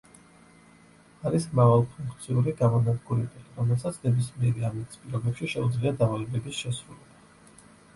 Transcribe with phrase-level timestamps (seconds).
[1.31, 7.21] არის მრავალფუნქციური გამანადგურებელი რომელსაც ნებისმიერი ამინდის პირობებში შეუძლია დავალებების შესრულება.